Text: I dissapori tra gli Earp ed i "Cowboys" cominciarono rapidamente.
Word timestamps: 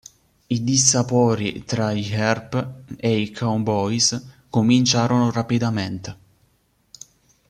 I 0.47 0.63
dissapori 0.63 1.63
tra 1.63 1.93
gli 1.93 2.11
Earp 2.11 2.55
ed 2.97 3.19
i 3.19 3.29
"Cowboys" 3.29 4.19
cominciarono 4.49 5.29
rapidamente. 5.29 6.17